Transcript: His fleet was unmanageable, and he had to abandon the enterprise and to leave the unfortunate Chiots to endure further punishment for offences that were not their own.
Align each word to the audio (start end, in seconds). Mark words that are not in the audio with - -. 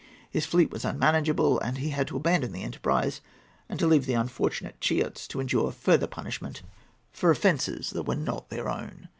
His 0.31 0.47
fleet 0.47 0.71
was 0.71 0.83
unmanageable, 0.83 1.59
and 1.59 1.77
he 1.77 1.91
had 1.91 2.07
to 2.07 2.17
abandon 2.17 2.53
the 2.53 2.63
enterprise 2.63 3.21
and 3.69 3.77
to 3.77 3.85
leave 3.85 4.07
the 4.07 4.15
unfortunate 4.15 4.81
Chiots 4.81 5.27
to 5.27 5.39
endure 5.39 5.71
further 5.71 6.07
punishment 6.07 6.63
for 7.11 7.29
offences 7.29 7.91
that 7.91 8.07
were 8.07 8.15
not 8.15 8.49
their 8.49 8.67
own. 8.67 9.09